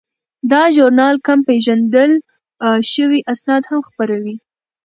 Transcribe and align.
دا 0.51 0.63
ژورنال 0.75 1.15
کم 1.25 1.39
پیژندل 1.47 2.11
شوي 2.91 3.19
اسناد 3.33 3.63
هم 3.69 3.81
خپروي. 3.87 4.35